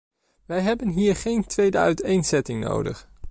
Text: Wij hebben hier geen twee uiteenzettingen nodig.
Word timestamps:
Wij 0.45 0.59
hebben 0.61 0.87
hier 0.87 1.15
geen 1.15 1.45
twee 1.45 1.77
uiteenzettingen 1.77 2.69
nodig. 2.69 3.07